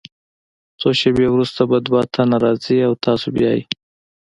[0.79, 3.63] څو شیبې وروسته به دوه تنه راځي او تاسو بیایي.